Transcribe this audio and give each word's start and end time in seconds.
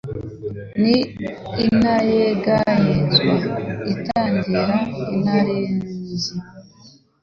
Ni 0.81 0.97
Intayegayezwa 1.65 3.33
itagira 3.91 4.63
intarizi, 5.15 6.33